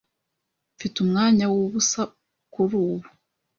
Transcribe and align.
Mfite 0.75 0.95
umwanya 1.03 1.45
wubusa 1.53 2.01
kurubu. 2.53 3.07